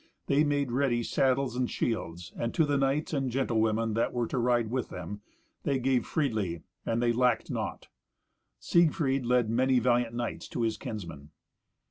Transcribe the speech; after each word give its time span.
They 0.25 0.43
made 0.43 0.71
ready 0.71 1.03
saddles 1.03 1.55
and 1.55 1.69
shields, 1.69 2.33
and 2.35 2.55
to 2.55 2.65
the 2.65 2.75
knights 2.75 3.13
and 3.13 3.27
the 3.27 3.29
gentlewomen 3.29 3.93
that 3.93 4.13
were 4.13 4.25
to 4.29 4.39
ride 4.39 4.71
with 4.71 4.89
them, 4.89 5.21
they 5.61 5.77
gave 5.77 6.07
freely, 6.07 6.63
that 6.85 6.99
they 6.99 7.13
lacked 7.13 7.51
naught. 7.51 7.87
Siegfried 8.59 9.27
led 9.27 9.51
many 9.51 9.77
valiant 9.77 10.15
knights 10.15 10.47
to 10.47 10.63
his 10.63 10.77
kinsmen. 10.77 11.29